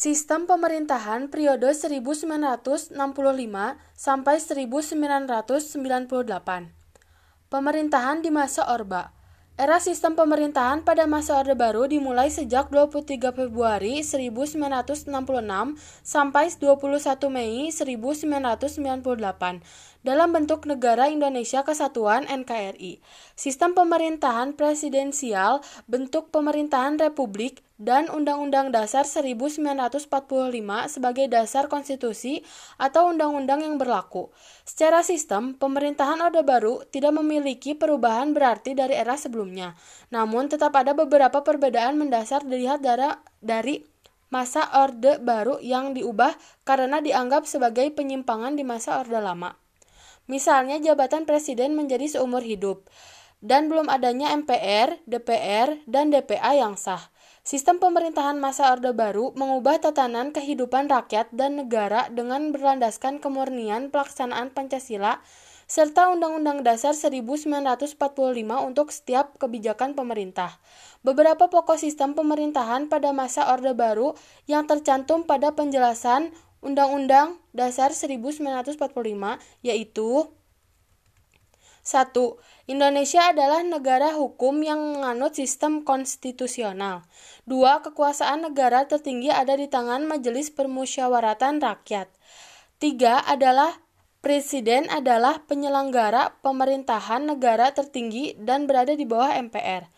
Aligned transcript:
Sistem 0.00 0.48
pemerintahan 0.48 1.28
periode 1.28 1.76
1965 1.76 2.96
sampai 3.92 4.40
1998. 4.40 6.72
Pemerintahan 7.52 8.24
di 8.24 8.32
masa 8.32 8.64
Orba. 8.72 9.12
Era 9.60 9.76
sistem 9.76 10.16
pemerintahan 10.16 10.88
pada 10.88 11.04
masa 11.04 11.36
Orde 11.36 11.52
Baru 11.52 11.84
dimulai 11.84 12.32
sejak 12.32 12.72
23 12.72 13.28
Februari 13.28 14.00
1966 14.00 15.12
sampai 16.00 16.48
21 16.48 16.80
Mei 17.28 17.68
1998 17.68 19.04
dalam 20.00 20.32
bentuk 20.32 20.64
Negara 20.64 21.12
Indonesia 21.12 21.60
Kesatuan 21.60 22.24
NKRI. 22.24 23.04
Sistem 23.36 23.76
pemerintahan 23.76 24.56
presidensial, 24.56 25.60
bentuk 25.84 26.32
pemerintahan 26.32 26.96
republik, 26.96 27.60
dan 27.80 28.12
Undang-Undang 28.12 28.76
Dasar 28.76 29.08
1945 29.08 30.12
sebagai 30.84 31.26
dasar 31.32 31.64
konstitusi 31.72 32.44
atau 32.76 33.08
undang-undang 33.08 33.64
yang 33.64 33.80
berlaku. 33.80 34.28
Secara 34.68 35.00
sistem, 35.00 35.56
pemerintahan 35.56 36.20
Orde 36.20 36.44
Baru 36.44 36.84
tidak 36.92 37.16
memiliki 37.16 37.72
perubahan 37.72 38.36
berarti 38.36 38.76
dari 38.76 38.92
era 38.92 39.16
sebelumnya. 39.16 39.72
Namun 40.12 40.52
tetap 40.52 40.76
ada 40.76 40.92
beberapa 40.92 41.40
perbedaan 41.40 41.96
mendasar 41.96 42.44
dilihat 42.44 42.84
dari 43.40 43.88
masa 44.28 44.68
Orde 44.76 45.16
Baru 45.16 45.56
yang 45.64 45.96
diubah 45.96 46.36
karena 46.68 47.00
dianggap 47.00 47.48
sebagai 47.48 47.88
penyimpangan 47.96 48.60
di 48.60 48.62
masa 48.62 49.00
Orde 49.00 49.24
Lama. 49.24 49.56
Misalnya 50.28 50.76
jabatan 50.78 51.24
presiden 51.24 51.74
menjadi 51.74 52.20
seumur 52.20 52.44
hidup 52.44 52.86
dan 53.40 53.72
belum 53.72 53.88
adanya 53.88 54.36
MPR, 54.36 55.00
DPR, 55.08 55.80
dan 55.88 56.12
DPA 56.12 56.60
yang 56.60 56.76
sah. 56.76 57.08
Sistem 57.40 57.80
pemerintahan 57.80 58.36
masa 58.36 58.68
Orde 58.68 58.92
Baru 58.92 59.32
mengubah 59.32 59.80
tatanan 59.80 60.28
kehidupan 60.28 60.92
rakyat 60.92 61.32
dan 61.32 61.56
negara 61.56 62.12
dengan 62.12 62.52
berlandaskan 62.52 63.16
kemurnian 63.16 63.88
pelaksanaan 63.88 64.52
Pancasila 64.52 65.24
serta 65.64 66.12
Undang-Undang 66.12 66.60
Dasar 66.68 66.92
1945 66.92 67.96
untuk 68.60 68.92
setiap 68.92 69.40
kebijakan 69.40 69.96
pemerintah. 69.96 70.60
Beberapa 71.00 71.48
pokok 71.48 71.80
sistem 71.80 72.12
pemerintahan 72.12 72.92
pada 72.92 73.16
masa 73.16 73.48
Orde 73.48 73.72
Baru 73.72 74.12
yang 74.44 74.68
tercantum 74.68 75.24
pada 75.24 75.56
penjelasan 75.56 76.36
Undang-Undang 76.60 77.40
Dasar 77.56 77.96
1945 77.96 78.76
yaitu 79.64 80.28
1. 81.80 82.12
Indonesia 82.68 83.32
adalah 83.32 83.64
negara 83.64 84.12
hukum 84.12 84.60
yang 84.60 85.00
menganut 85.00 85.32
sistem 85.32 85.80
konstitusional. 85.80 87.08
2. 87.48 87.86
Kekuasaan 87.88 88.44
negara 88.46 88.84
tertinggi 88.84 89.32
ada 89.32 89.56
di 89.56 89.66
tangan 89.66 90.04
Majelis 90.04 90.52
Permusyawaratan 90.52 91.60
Rakyat. 91.64 92.12
3. 92.78 93.24
Adalah 93.24 93.80
Presiden 94.20 94.84
adalah 94.92 95.40
penyelenggara 95.48 96.36
pemerintahan 96.44 97.24
negara 97.24 97.72
tertinggi 97.72 98.36
dan 98.36 98.68
berada 98.68 98.92
di 98.92 99.08
bawah 99.08 99.32
MPR. 99.32 99.88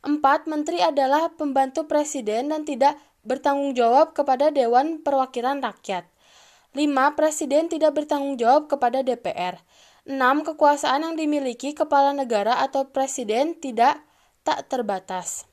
4. 0.00 0.16
Menteri 0.48 0.80
adalah 0.80 1.28
pembantu 1.36 1.84
presiden 1.84 2.48
dan 2.48 2.64
tidak 2.64 2.96
bertanggung 3.20 3.76
jawab 3.76 4.16
kepada 4.16 4.48
Dewan 4.48 5.04
Perwakilan 5.04 5.60
Rakyat. 5.60 6.08
5. 6.72 7.20
Presiden 7.20 7.68
tidak 7.68 7.92
bertanggung 8.00 8.40
jawab 8.40 8.72
kepada 8.72 9.04
DPR. 9.04 9.60
6. 10.06 10.46
Kekuasaan 10.46 11.02
yang 11.02 11.14
dimiliki 11.18 11.74
kepala 11.74 12.14
negara 12.14 12.62
atau 12.62 12.94
presiden 12.94 13.58
tidak 13.58 13.98
tak 14.46 14.70
terbatas. 14.70 15.50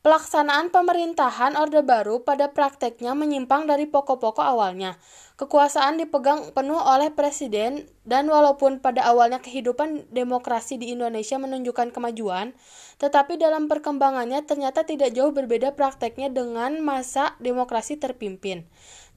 Pelaksanaan 0.00 0.72
pemerintahan 0.72 1.60
Orde 1.60 1.84
Baru 1.84 2.24
pada 2.24 2.48
prakteknya 2.48 3.12
menyimpang 3.12 3.68
dari 3.68 3.84
pokok-pokok 3.84 4.40
awalnya. 4.40 4.96
Kekuasaan 5.36 6.00
dipegang 6.00 6.56
penuh 6.56 6.80
oleh 6.80 7.12
presiden 7.12 7.84
dan 8.08 8.24
walaupun 8.24 8.80
pada 8.80 9.04
awalnya 9.04 9.44
kehidupan 9.44 10.08
demokrasi 10.08 10.80
di 10.80 10.96
Indonesia 10.96 11.36
menunjukkan 11.36 11.92
kemajuan, 11.92 12.56
tetapi 12.96 13.36
dalam 13.36 13.68
perkembangannya 13.68 14.40
ternyata 14.48 14.88
tidak 14.88 15.12
jauh 15.12 15.36
berbeda 15.36 15.76
prakteknya 15.76 16.32
dengan 16.32 16.80
masa 16.80 17.36
demokrasi 17.36 18.00
terpimpin. 18.00 18.64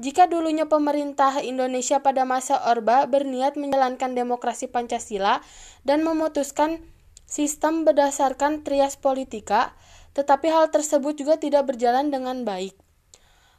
Jika 0.04 0.28
dulunya 0.28 0.68
pemerintah 0.68 1.40
Indonesia 1.40 2.04
pada 2.04 2.28
masa 2.28 2.60
Orba 2.60 3.08
berniat 3.08 3.56
menjalankan 3.56 4.20
demokrasi 4.20 4.68
Pancasila 4.68 5.40
dan 5.88 6.04
memutuskan 6.04 6.84
sistem 7.24 7.88
berdasarkan 7.88 8.68
trias 8.68 9.00
politika, 9.00 9.72
tetapi 10.14 10.48
hal 10.50 10.70
tersebut 10.70 11.18
juga 11.18 11.36
tidak 11.42 11.74
berjalan 11.74 12.10
dengan 12.14 12.46
baik. 12.46 12.78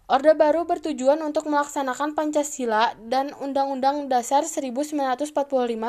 Orde 0.05 0.37
Baru 0.37 0.69
bertujuan 0.69 1.17
untuk 1.25 1.49
melaksanakan 1.49 2.13
Pancasila 2.13 2.93
dan 3.09 3.33
Undang-Undang 3.41 4.13
Dasar 4.13 4.45
1945 4.45 5.33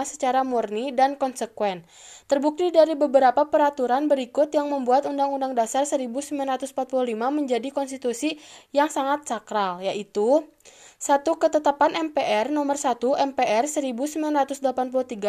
secara 0.07 0.39
murni 0.47 0.95
dan 0.95 1.19
konsekuen. 1.19 1.83
Terbukti 2.31 2.71
dari 2.71 2.95
beberapa 2.95 3.51
peraturan 3.51 4.07
berikut 4.07 4.55
yang 4.55 4.71
membuat 4.71 5.03
Undang-Undang 5.03 5.59
Dasar 5.59 5.83
1945 5.83 6.71
menjadi 7.11 7.67
konstitusi 7.75 8.39
yang 8.71 8.87
sangat 8.87 9.27
sakral, 9.27 9.83
yaitu 9.83 10.47
satu 10.95 11.35
Ketetapan 11.35 12.07
MPR 12.07 12.55
nomor 12.55 12.79
1 12.79 12.95
MPR 13.35 13.67
1983 13.67 14.63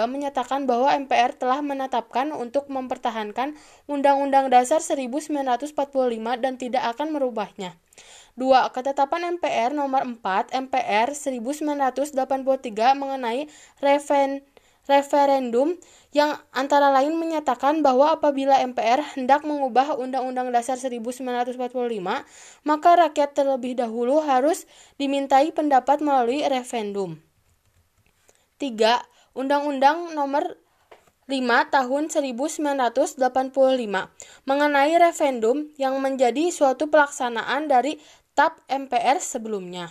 menyatakan 0.06 0.62
bahwa 0.62 0.94
MPR 0.94 1.34
telah 1.34 1.58
menetapkan 1.58 2.30
untuk 2.30 2.70
mempertahankan 2.70 3.58
Undang-Undang 3.90 4.46
Dasar 4.46 4.78
1945 4.78 5.74
dan 6.38 6.54
tidak 6.54 6.94
akan 6.94 7.10
merubahnya. 7.10 7.74
2. 8.36 8.74
Ketetapan 8.74 9.40
MPR 9.40 9.72
nomor 9.72 10.04
4 10.04 10.52
MPR 10.52 11.16
1983 11.16 12.12
mengenai 12.94 13.48
reven 13.80 14.44
referendum 14.86 15.74
yang 16.14 16.38
antara 16.54 16.88
lain 16.94 17.18
menyatakan 17.18 17.82
bahwa 17.82 18.14
apabila 18.16 18.62
MPR 18.62 19.18
hendak 19.18 19.42
mengubah 19.42 19.98
Undang-Undang 19.98 20.54
Dasar 20.54 20.78
1945, 20.78 21.58
maka 22.64 22.90
rakyat 22.96 23.30
terlebih 23.36 23.76
dahulu 23.76 24.22
harus 24.24 24.64
dimintai 24.96 25.52
pendapat 25.52 26.00
melalui 26.00 26.40
referendum. 26.46 27.20
3. 28.56 29.04
Undang-Undang 29.36 30.16
Nomor 30.16 30.56
5 31.26 31.74
tahun 31.74 32.06
1985 32.06 33.18
mengenai 34.46 34.94
referendum 34.94 35.66
yang 35.74 35.98
menjadi 35.98 36.54
suatu 36.54 36.86
pelaksanaan 36.86 37.66
dari 37.66 37.98
TAP 38.38 38.62
MPR 38.70 39.18
sebelumnya. 39.18 39.90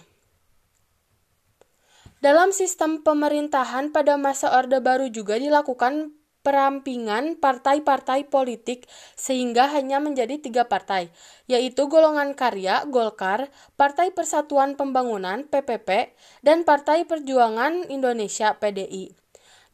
Dalam 2.24 2.56
sistem 2.56 3.04
pemerintahan 3.04 3.92
pada 3.92 4.16
masa 4.16 4.56
Orde 4.56 4.80
Baru 4.80 5.12
juga 5.12 5.36
dilakukan 5.36 6.16
perampingan 6.46 7.42
partai-partai 7.42 8.30
politik 8.30 8.86
sehingga 9.18 9.66
hanya 9.74 9.98
menjadi 9.98 10.38
tiga 10.38 10.70
partai, 10.70 11.10
yaitu 11.50 11.90
Golongan 11.90 12.38
Karya 12.38 12.86
Golkar, 12.86 13.50
Partai 13.74 14.14
Persatuan 14.14 14.78
Pembangunan 14.78 15.50
PPP, 15.50 16.14
dan 16.46 16.62
Partai 16.62 17.04
Perjuangan 17.10 17.90
Indonesia 17.90 18.54
PDI. 18.56 19.25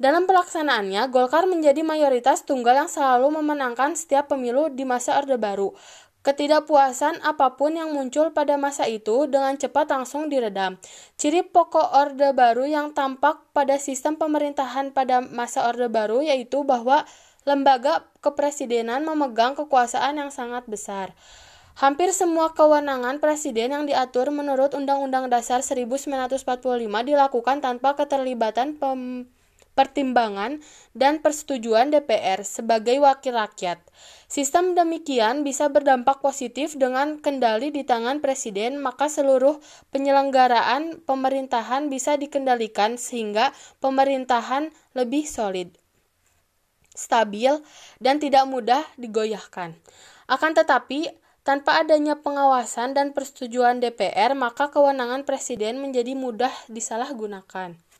Dalam 0.02 0.26
pelaksanaannya, 0.26 1.14
Golkar 1.14 1.46
menjadi 1.46 1.86
mayoritas 1.86 2.42
tunggal 2.42 2.74
yang 2.74 2.90
selalu 2.90 3.38
memenangkan 3.38 3.94
setiap 3.94 4.34
pemilu 4.34 4.74
di 4.74 4.82
masa 4.82 5.22
Orde 5.22 5.38
Baru. 5.38 5.78
Ketidakpuasan 6.26 7.22
apa 7.22 7.54
pun 7.54 7.78
yang 7.78 7.94
muncul 7.94 8.34
pada 8.34 8.58
masa 8.58 8.90
itu 8.90 9.30
dengan 9.30 9.54
cepat 9.62 9.94
langsung 9.94 10.26
diredam. 10.26 10.82
Ciri 11.22 11.46
pokok 11.46 11.94
Orde 11.94 12.34
Baru 12.34 12.66
yang 12.66 12.98
tampak 12.98 13.46
pada 13.54 13.78
sistem 13.78 14.18
pemerintahan 14.18 14.90
pada 14.90 15.22
masa 15.22 15.70
Orde 15.70 15.86
Baru 15.86 16.26
yaitu 16.26 16.66
bahwa 16.66 17.06
lembaga 17.46 18.02
kepresidenan 18.26 19.06
memegang 19.06 19.54
kekuasaan 19.54 20.18
yang 20.18 20.34
sangat 20.34 20.66
besar. 20.66 21.14
Hampir 21.78 22.10
semua 22.10 22.58
kewenangan 22.58 23.22
presiden 23.22 23.70
yang 23.70 23.86
diatur 23.86 24.34
menurut 24.34 24.74
Undang-Undang 24.74 25.30
Dasar 25.30 25.62
1945 25.62 26.42
dilakukan 26.90 27.62
tanpa 27.62 27.94
keterlibatan 27.94 28.82
pem 28.82 29.30
pertimbangan, 29.82 30.62
dan 30.94 31.26
persetujuan 31.26 31.90
DPR 31.90 32.46
sebagai 32.46 33.02
wakil 33.02 33.34
rakyat. 33.34 33.82
Sistem 34.30 34.78
demikian 34.78 35.42
bisa 35.42 35.74
berdampak 35.74 36.22
positif 36.22 36.78
dengan 36.78 37.18
kendali 37.18 37.74
di 37.74 37.82
tangan 37.82 38.22
presiden, 38.22 38.78
maka 38.78 39.10
seluruh 39.10 39.58
penyelenggaraan 39.90 41.02
pemerintahan 41.02 41.90
bisa 41.90 42.14
dikendalikan 42.14 43.02
sehingga 43.02 43.50
pemerintahan 43.82 44.70
lebih 44.94 45.26
solid, 45.26 45.74
stabil, 46.94 47.58
dan 47.98 48.22
tidak 48.22 48.46
mudah 48.46 48.86
digoyahkan. 49.02 49.74
Akan 50.30 50.54
tetapi, 50.54 51.10
tanpa 51.42 51.82
adanya 51.82 52.22
pengawasan 52.22 52.94
dan 52.94 53.18
persetujuan 53.18 53.82
DPR, 53.82 54.38
maka 54.38 54.70
kewenangan 54.70 55.26
presiden 55.26 55.82
menjadi 55.82 56.14
mudah 56.14 56.54
disalahgunakan. 56.70 57.91